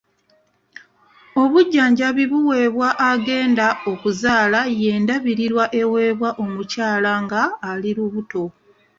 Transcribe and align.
Obujjanjabi 1.41 2.23
buweebwa 2.31 2.89
agenda 3.11 3.67
okuzaala 3.91 4.61
ye 4.81 4.91
ndabirira 5.01 5.63
eweebwa 5.81 6.29
omukyala 6.43 7.11
nga 7.23 7.41
ali 7.69 7.89
lubuto. 7.97 8.43